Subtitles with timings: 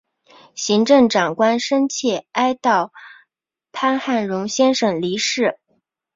[0.55, 2.89] 行政长官深切哀悼
[3.71, 5.59] 潘汉荣先生离世